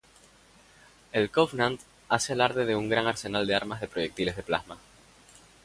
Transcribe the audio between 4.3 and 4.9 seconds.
de plasma.